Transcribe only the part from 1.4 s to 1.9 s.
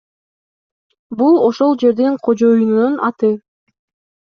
ошол